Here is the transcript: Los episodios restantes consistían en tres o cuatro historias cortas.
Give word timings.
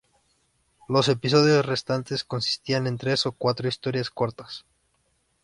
Los 0.87 1.09
episodios 1.09 1.63
restantes 1.63 2.23
consistían 2.23 2.87
en 2.87 2.97
tres 2.97 3.27
o 3.27 3.33
cuatro 3.33 3.67
historias 3.67 4.09
cortas. 4.09 4.65